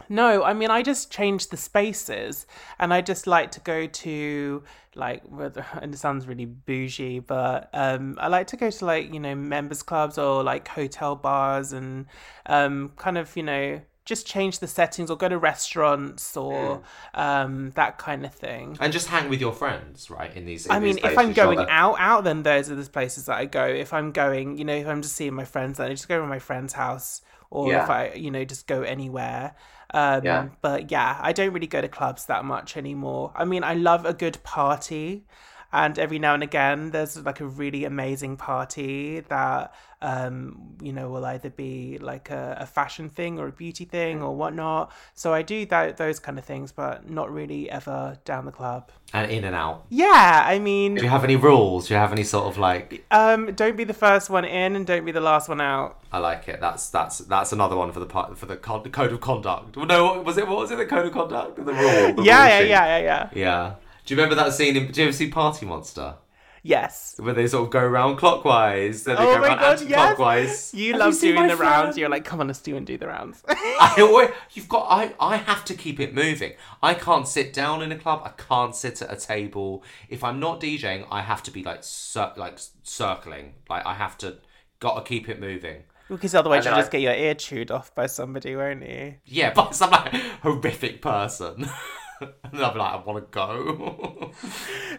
[0.10, 2.46] no, I mean, I just change the spaces
[2.80, 4.64] and I just like to go to,
[4.96, 9.14] like, whether- and it sounds really bougie, but um, I like to go to, like,
[9.14, 12.06] you know, members clubs or like hotel bars and
[12.46, 16.82] um, kind of, you know, just change the settings or go to restaurants or
[17.14, 18.78] um, that kind of thing.
[18.80, 20.34] and just hang with your friends, right?
[20.34, 21.18] In these, in I these mean, if.
[21.18, 23.66] I'm going that- out, out, then those are the places that I go.
[23.66, 26.22] If I'm going, you know, if I'm just seeing my friends, then I just go
[26.22, 27.84] to my friend's house, or Yeah.
[27.84, 29.56] if I, you know, just go anywhere.
[29.94, 30.50] Um, Yeah.
[30.62, 33.32] But yeah, I don't really go to clubs that much anymore.
[33.36, 35.26] I mean, I love a good party,
[35.74, 41.10] and every now and again there's like a really amazing party that um you know
[41.10, 45.34] will either be like a, a fashion thing or a beauty thing or whatnot so
[45.34, 49.32] i do that those kind of things but not really ever down the club And
[49.32, 49.86] in and out.
[49.90, 51.88] yeah i mean Do you have any rules?
[51.88, 53.06] Do you have any sort of like?
[53.10, 56.20] um don't be the first one in and don't be the last one out I
[56.20, 56.62] like it.
[56.62, 59.76] That's that's that's another one for the part for the, code of conduct.
[59.76, 60.48] No, was it?
[60.48, 60.78] What was it?
[60.78, 61.58] The code of conduct?
[61.58, 62.14] The rule.
[62.16, 62.70] The yeah rule yeah sheet.
[62.70, 63.74] yeah yeah yeah Yeah.
[64.08, 64.76] Do you remember that scene?
[64.76, 66.16] In, do you ever see Party Monster?
[66.64, 69.80] yes Where they sort of go around clockwise, then they Oh go my around god,
[69.82, 70.48] anti-clockwise.
[70.48, 70.74] yes!
[70.74, 71.98] You Have love seen doing the rounds.
[71.98, 73.44] You're like, come on, let's do and do the rounds.
[73.48, 74.88] I always, you've got.
[74.90, 76.54] I I have to keep it moving.
[76.82, 78.22] I can't sit down in a club.
[78.26, 79.84] I can't sit at a table.
[80.10, 83.54] If I'm not DJing, I have to be like cir- like circling.
[83.70, 84.38] Like I have to.
[84.80, 85.84] Got to keep it moving.
[86.10, 89.16] because otherwise you'll just get your ear chewed off by somebody, won't you?
[89.26, 91.70] Yeah, but some like horrific person.
[92.22, 94.32] and I'll be like, I want to go.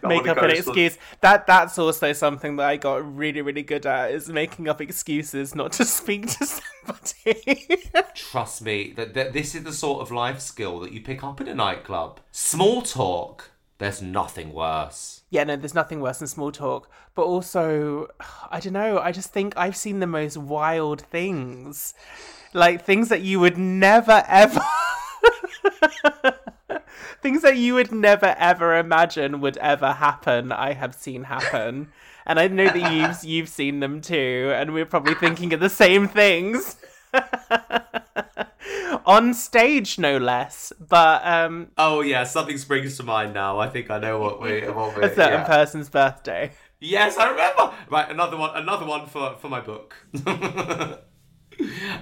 [0.07, 0.97] Make up go an excuse.
[1.21, 5.55] That that's also something that I got really, really good at is making up excuses
[5.55, 7.67] not to speak to somebody.
[8.15, 11.41] Trust me, that, that this is the sort of life skill that you pick up
[11.41, 12.19] in a nightclub.
[12.31, 13.51] Small talk.
[13.79, 15.21] There's nothing worse.
[15.29, 16.91] yeah, no, there's nothing worse than small talk.
[17.15, 18.07] But also,
[18.51, 18.99] I don't know.
[18.99, 21.93] I just think I've seen the most wild things,
[22.53, 24.61] like things that you would never ever.
[27.21, 31.87] things that you would never ever imagine would ever happen i have seen happen
[32.25, 35.69] and i know that you've you've seen them too and we're probably thinking of the
[35.69, 36.77] same things
[39.05, 43.57] on stage no less but um Oh yeah, something springs to mind now.
[43.57, 45.43] I think I know what we what we a certain yeah.
[45.43, 47.73] person's birthday Yes, I remember.
[47.89, 48.55] Right, another one.
[48.55, 49.95] Another one for for my book.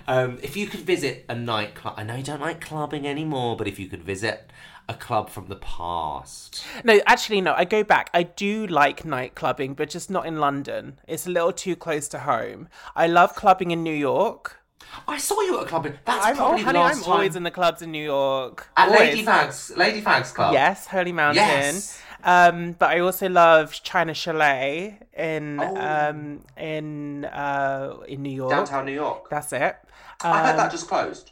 [0.07, 3.67] Um, if you could visit a nightclub, I know you don't like clubbing anymore, but
[3.67, 4.51] if you could visit
[4.89, 9.35] a club from the past, no actually no i go back i do like night
[9.35, 13.35] clubbing but just not in london it's a little too close to home i love
[13.35, 14.61] clubbing in new york
[15.05, 15.85] I saw you at a club.
[15.85, 17.11] in- That's I'm, oh, probably honey, the last I'm time.
[17.11, 18.69] always in the clubs in New York.
[18.77, 18.99] at Always.
[19.01, 20.53] Lady Fags, Lady Fags Club.
[20.53, 21.43] Yes, Holy Mountain.
[21.43, 22.01] Yes.
[22.23, 25.75] Um, but I also love China Chalet in Oh.
[25.77, 28.49] um in uh in New York.
[28.51, 29.29] Downtown New York.
[29.29, 29.75] That's it.
[30.21, 31.31] I heard Um, that just closed.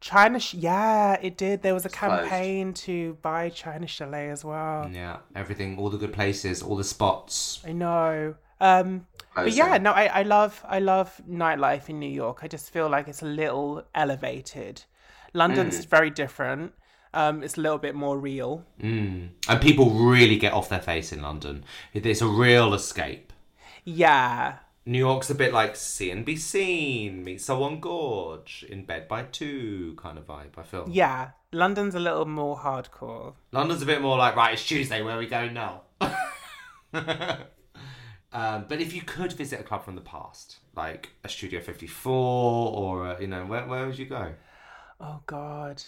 [0.00, 1.62] China, yeah, it did.
[1.62, 2.28] There was a closed.
[2.28, 4.88] campaign to buy China Chalet as well.
[4.92, 7.62] Yeah, everything, all the good places, all the spots.
[7.66, 8.34] I know.
[8.60, 12.40] Um, but yeah, no, I, I love I love nightlife in New York.
[12.42, 14.84] I just feel like it's a little elevated.
[15.32, 15.88] London's Mm.
[15.88, 16.72] very different.
[17.16, 18.64] Um, it's a little bit more real.
[18.80, 19.30] Mm.
[19.48, 21.64] And people really get off their face in London.
[21.94, 23.32] It's a real escape.
[23.84, 24.58] Yeah,
[24.88, 29.24] New York's a bit like see and be seen, meet someone gorge, in bed by
[29.24, 30.86] two kind of vibe, I feel.
[30.88, 31.30] yeah.
[31.52, 33.34] London's a little more hardcore.
[33.50, 35.82] London's a bit more like, right, it's Tuesday, where are we going now?
[38.32, 42.12] um, but if you could visit a club from the past, like a Studio 54
[42.12, 44.34] or, a, you know, where, where would you go?
[45.00, 45.82] Oh God,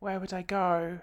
[0.00, 1.00] where would I go?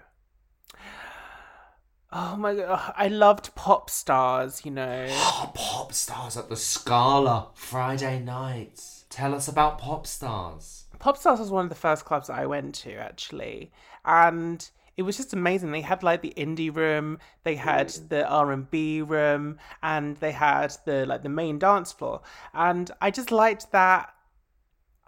[2.12, 4.64] Oh my God, I loved Popstarz.
[4.64, 9.06] You know, Oh, Popstarz at the Scala, Friday nights.
[9.08, 10.84] Tell us about Popstarz.
[10.98, 13.70] Pop Stars was one of the first clubs I went to actually,
[14.04, 15.70] and it was just amazing.
[15.70, 18.08] They had like the indie room, they had mm.
[18.08, 22.22] the R and B room, and they had the like the main dance floor,
[22.52, 24.12] and I just liked that.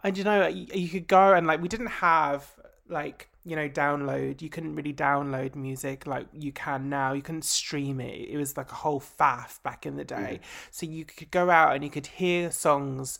[0.04, 2.54] And you know, you, you could go and like we didn't have
[2.88, 4.42] like you know download.
[4.42, 7.12] You couldn't really download music like you can now.
[7.12, 8.28] You couldn't stream it.
[8.28, 10.40] It was like a whole faff back in the day.
[10.70, 13.18] So you could go out and you could hear songs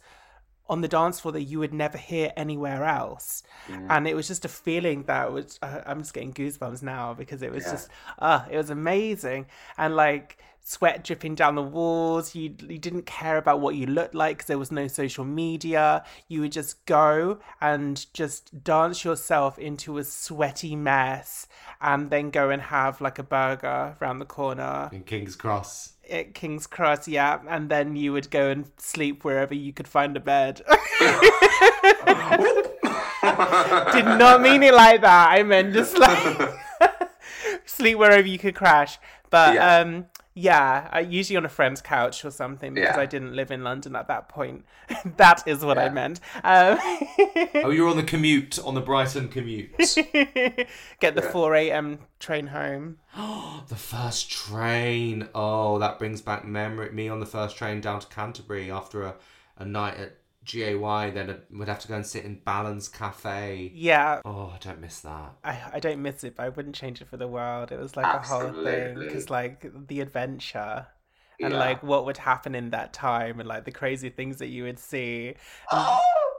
[0.70, 3.42] on the dance floor that you would never hear anywhere else.
[3.90, 7.42] And it was just a feeling that was, uh, I'm just getting goosebumps now because
[7.42, 7.88] it was just,
[8.20, 9.46] uh, it was amazing.
[9.76, 14.14] And like sweat dripping down the walls, you, you didn't care about what you looked
[14.14, 16.04] like because there was no social media.
[16.28, 21.48] You would just go and just dance yourself into a sweaty mess
[21.80, 25.94] and then go and have like a burger around the corner In King's Cross.
[26.10, 30.16] At King's Cross, yeah, and then you would go and sleep wherever you could find
[30.16, 30.62] a bed.
[33.92, 35.28] Did not mean it like that.
[35.30, 36.50] I meant just like
[37.66, 38.98] sleep wherever you could crash.
[39.30, 39.76] But Yeah.
[39.80, 40.06] um
[40.40, 43.00] yeah, I, usually on a friend's couch or something because Yeah.
[43.00, 44.64] I didn't live in London at that point.
[45.16, 46.20] that is what I meant.
[46.42, 46.78] Um,
[47.62, 49.70] Oh, you're on the commute, on the Brighton commute.
[51.00, 51.98] get the 4 a.m.
[52.18, 52.98] train home.
[53.68, 55.28] the first train.
[55.34, 56.90] Oh, that brings back memory.
[56.92, 59.14] Me on the first train down to Canterbury after a,
[59.58, 60.16] a night at
[60.52, 63.72] GAY, then we'd have to go and sit in Balans Cafe.
[63.74, 64.20] Yeah.
[64.24, 65.34] Oh, I don't miss that.
[65.44, 67.72] I, I don't miss it, but I wouldn't change it for the world.
[67.72, 70.86] It was like a whole thing because like the adventure
[71.42, 71.58] and Yeah.
[71.58, 74.78] like what would happen in that time and like the crazy things that you would
[74.78, 75.34] see.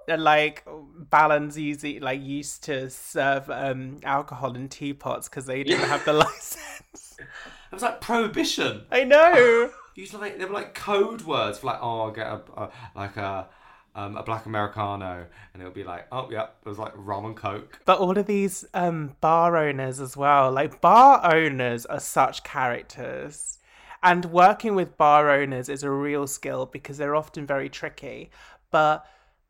[0.07, 0.66] And, and, like
[1.12, 6.14] Balance usually like used to serve um alcohol in teapots because they didn't have the
[6.26, 7.18] license.
[7.20, 7.28] It
[7.72, 8.86] was like prohibition.
[8.91, 9.70] I know.
[9.95, 13.18] Used like they were like code words for like oh I'll get a, a like
[13.18, 13.47] a
[13.96, 17.26] um, a black americano and it would be like oh yeah it was like rum
[17.26, 17.80] and coke.
[17.86, 23.58] But all of these um, bar owners as well, like bar owners are such characters.
[24.04, 28.32] And working with bar owners is a real skill because they're often very tricky.
[28.72, 29.06] But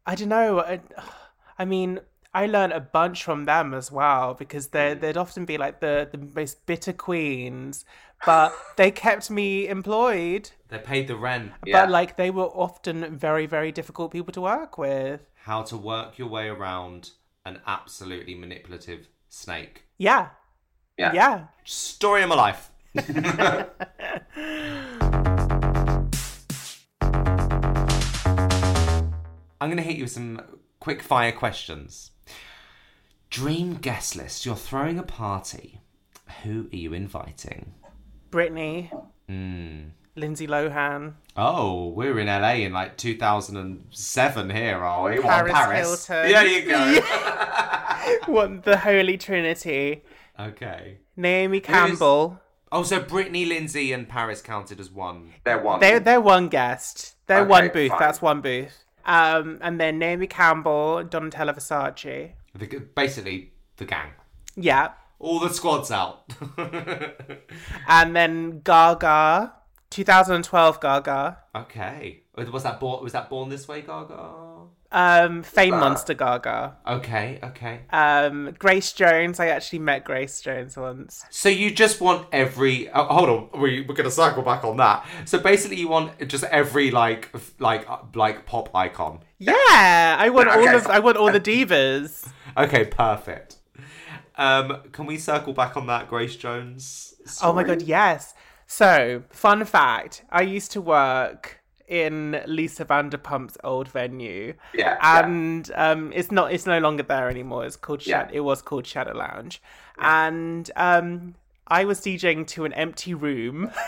[0.06, 0.60] I don't know.
[0.60, 0.82] I,
[1.60, 2.00] I mean,
[2.34, 5.02] I learned a bunch from them as well because they mm.
[5.02, 7.84] they'd often be like the, the most bitter queens,
[8.26, 10.52] but they kept me employed.
[10.70, 11.52] They paid the rent.
[11.66, 11.82] Yeah.
[11.82, 15.30] But like they were often very very difficult people to work with.
[15.44, 17.12] How to work your way around
[17.46, 19.84] an absolutely manipulative snake.
[19.98, 20.30] Yeah,
[20.98, 21.12] Yeah.
[21.14, 21.46] yeah.
[21.66, 22.72] Story of my life.
[29.62, 30.42] I'm going to hit you with some
[30.80, 32.12] quick fire questions.
[33.32, 34.46] Dream guest list.
[34.46, 35.80] You're throwing a party.
[36.44, 37.74] Who are you inviting?
[38.30, 38.92] Britney,
[40.16, 41.14] Lindsay Lohan.
[41.38, 45.20] Oh, we're in LA in like 2007 here, are we?
[45.20, 46.30] Well, Paris Hilton.
[46.30, 47.00] Yeah, you go.
[48.32, 50.04] What the Holy Trinity?
[50.40, 50.98] okay.
[51.16, 52.40] Naomi Campbell.
[52.72, 55.32] Oh, so Britney, Lindsay, and Paris counted as one.
[55.44, 55.80] They're one.
[55.80, 57.16] They're they're one guest.
[57.28, 57.90] They're Okay, one booth.
[57.92, 58.00] fine.
[58.00, 58.84] That's one booth.
[59.06, 62.32] Um, and then Naomi Campbell, Donatella Versace.
[62.56, 64.10] The, basically, the gang.
[64.56, 64.92] Yeah.
[65.20, 66.34] All the squads out.
[67.88, 69.54] And then Gaga,
[69.90, 71.38] 2012 Gaga.
[71.56, 72.24] okay.
[72.36, 73.04] Was that born?
[73.04, 74.20] Was that born this way, Gaga?
[74.94, 76.76] Um, Fame Monster Gaga.
[76.88, 77.82] Okay, okay.
[77.92, 79.40] Um, Grace Jones.
[79.40, 81.24] I actually met Grace Jones once.
[81.30, 82.90] So you just want every.
[82.90, 85.06] Oh, hold on, we we're gonna circle back on that.
[85.26, 87.30] So basically, you want just every like
[87.60, 89.20] like uh, like pop icon.
[89.38, 92.28] Yeah, I want all of I want all the divas.
[92.58, 93.58] Okay, perfect.
[94.38, 97.14] Um, can we circle back on that, Grace Jones?
[97.44, 98.34] Oh my god, yes.
[98.68, 105.26] So, fun fact: I used to work in Lisa Vanderpump's old venue, Yeah, yeah.
[105.26, 106.54] and um, it's not.
[106.54, 107.66] It's no longer there anymore.
[107.66, 108.06] It's called.
[108.08, 108.30] Yeah.
[108.32, 109.62] It was called Shadow Lounge,
[110.00, 111.36] and um,
[111.68, 113.72] I was DJing to an empty room.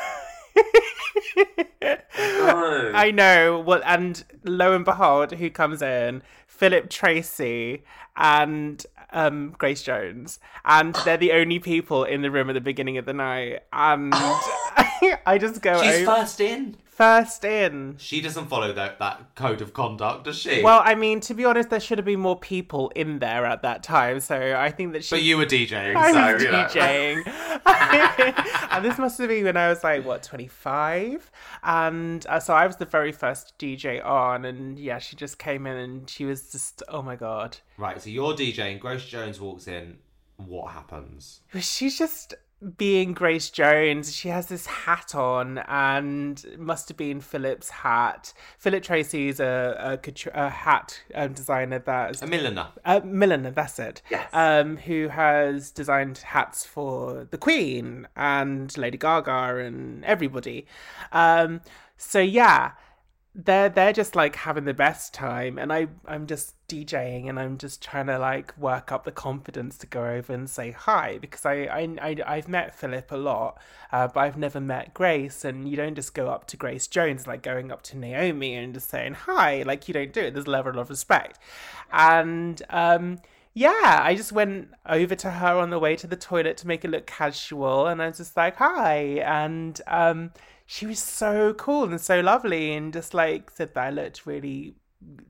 [2.46, 2.92] Oh.
[2.94, 3.60] I know.
[3.60, 6.22] Well, and lo and behold, who comes in?
[6.56, 7.82] Philip Treacy
[8.16, 12.98] and um, Grace Jones, and they're the only people in the room at the beginning
[12.98, 13.62] of the night.
[13.74, 14.14] And
[15.26, 16.78] I just go She's over- first in.
[16.96, 17.96] First in.
[17.98, 20.62] She doesn't follow that that code of conduct, does she?
[20.62, 23.62] Well, I mean, to be honest, there should have been more people in there at
[23.64, 24.20] that time.
[24.20, 25.16] So I think that she.
[25.16, 26.66] but you were DJing, I so was you know.
[26.66, 27.24] DJing.
[28.72, 31.32] and this must have been when I was like, what, 25?
[31.64, 34.46] And uh, so I was the very first DJ on.
[34.46, 37.58] And yeah, she just came in and she was just, oh my God.
[37.78, 38.80] Right, so you're DJing.
[38.80, 39.98] Grace Jones walks in.
[40.38, 41.42] What happens?
[41.60, 42.34] She's just
[42.78, 44.16] being Grace Jones.
[44.16, 48.34] She has this hat on and must have been Philip's hat.
[48.58, 52.68] Philip Treacy's a, a, a hat um, designer that is, A milliner.
[52.86, 54.02] A Milliner, that's it.
[54.10, 54.30] Yes.
[54.34, 60.66] Um, who has designed hats for the Queen and Lady Gaga and everybody.
[61.12, 61.62] Um,
[61.98, 62.72] so yeah,
[63.36, 67.58] they're they're just like having the best time, and I I'm just DJing and I'm
[67.58, 71.44] just trying to like work up the confidence to go over and say hi because
[71.46, 73.60] I I, I I've met Philip a lot,
[73.92, 77.26] uh, but I've never met Grace, and you don't just go up to Grace Jones
[77.26, 80.34] like going up to Naomi and just saying hi, like you don't do it.
[80.36, 81.40] There's a level of respect,
[81.92, 83.20] and um
[83.56, 86.84] yeah, I just went over to her on the way to the toilet to make
[86.84, 90.32] it look casual, and I was just like, "Hi," and um,
[90.66, 94.76] she was so cool and so lovely, and just like said that I looked really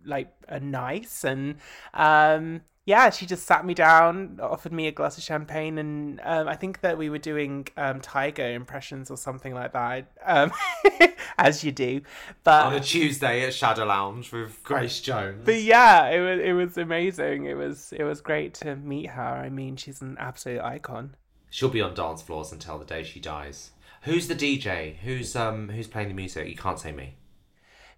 [0.05, 1.55] like uh, nice, and
[1.93, 6.47] um, yeah, she just sat me down, offered me a glass of champagne, and um,
[6.49, 10.51] I think that we were doing um, Tiger impressions or something like that, um,
[11.38, 12.01] as you do,
[12.43, 15.43] but On a Tuesday at Shadow Lounge with Grace Jones.
[15.45, 17.45] but yeah, it was it was amazing.
[17.45, 19.21] It was it was great to meet her.
[19.21, 21.15] I mean, she's an absolute icon.
[21.49, 23.71] She'll be on dance floors until the day she dies.
[24.04, 24.97] Who's the DJ?
[24.97, 26.47] Who's um who's playing the music?
[26.47, 27.16] You can't say me.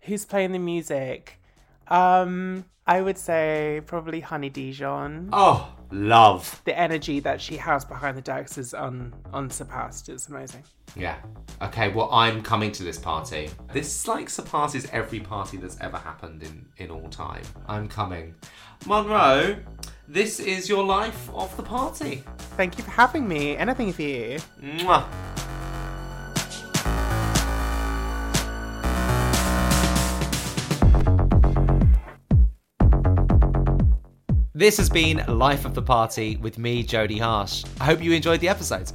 [0.01, 1.39] Who's playing the music?
[1.87, 5.29] Um, I would say probably Honey Dijon.
[5.33, 6.61] Oh, Love.
[6.65, 10.09] The energy that she has behind the decks is un- unsurpassed.
[10.09, 10.63] It's amazing.
[10.95, 11.17] Yeah.
[11.61, 13.49] Okay, well, I'm coming to this party.
[13.71, 17.43] This, like, surpasses every party that's ever happened in, in all time.
[17.67, 18.35] I'm coming.
[18.85, 19.57] Munroe,
[20.07, 22.23] this is your life of the party.
[22.57, 23.55] Thank you for having me.
[23.57, 24.39] Anything for you.
[24.61, 25.05] Mwah.
[34.57, 37.65] This has been Life of the Party with me, Jodie Harsh.
[37.81, 38.89] I hope you enjoyed the episode.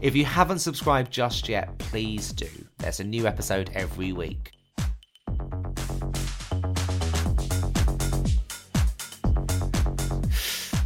[0.00, 2.48] If you haven't subscribed just yet, please do.
[2.78, 4.52] There's a new episode every week.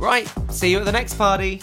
[0.01, 1.63] Right, see you at the next party.